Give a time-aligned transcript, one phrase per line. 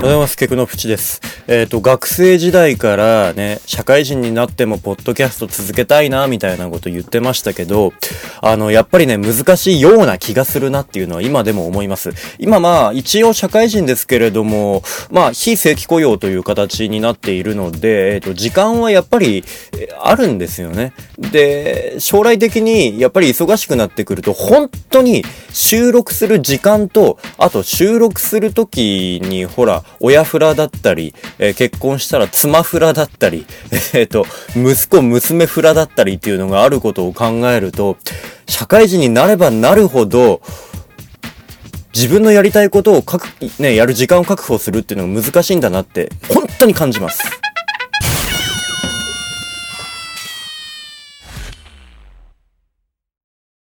[0.00, 0.34] ございます。
[0.34, 1.20] ケクノプチです。
[1.52, 7.92] えっ、と、学生時代からね、社会人になってもポッドキャスト続けたいな、みたいなこと言ってましたけど、
[8.40, 12.12] あの、やっぱりね、難しいような気がするなっていうのは今でも思います。
[12.38, 19.42] 今まあ、一応社会人ですけれども、まあ、非正規雇用という形になっているので、えっ、と、時間はやっぱり、
[20.02, 20.92] あるんですよね。
[21.18, 33.46] で、将来的にやっぱり忙しくなってくると、本当に収録する時間と、あと収録するときに、ほら、親フラだったり、えー結婚したら妻フラだったり、
[33.94, 37.96] えっ、と、息子、娘フラだったりっていうのがあることを考えると、
[38.46, 40.42] 社会人になればなるほど、
[41.94, 43.26] 自分のやりたいことを確、
[43.58, 47.22] ね、やる時間を確保するっていうのが難しいんだなって、本当に感じます。